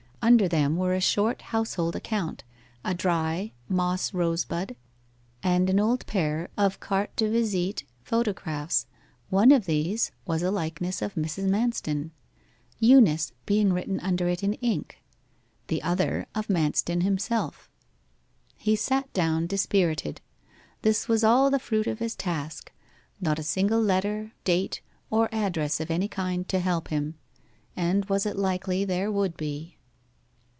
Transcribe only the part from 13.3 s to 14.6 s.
being written under it in